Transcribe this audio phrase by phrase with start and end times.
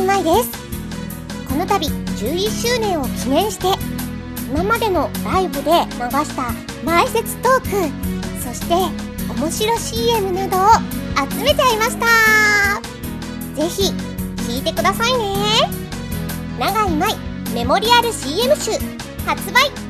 [0.00, 0.50] 井舞です。
[1.46, 3.66] この度11周年を記念して
[4.50, 6.52] 今までのライブで流した
[6.84, 7.68] 前説トーク
[8.42, 8.74] そして
[9.32, 10.60] 面白 CM などを
[11.30, 12.06] 集めちゃいました。
[13.54, 15.34] ぜひ聴いてくださいね。
[16.58, 17.14] 永井舞
[17.54, 18.72] メモリアル CM 集
[19.26, 19.89] 発売。